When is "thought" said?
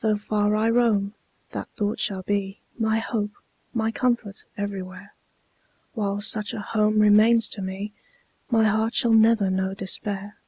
1.76-2.00